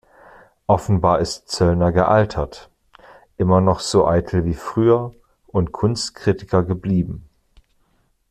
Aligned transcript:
Offenbar 0.65 1.19
ist 1.19 1.47
Zöllner 1.49 1.91
gealtert, 1.91 2.71
immer 3.37 3.61
noch 3.61 3.79
so 3.79 4.07
eitel 4.07 4.45
wie 4.45 4.55
früher 4.55 5.13
und 5.45 5.73
Kunstkritiker 5.73 6.63
geblieben. 6.63 7.29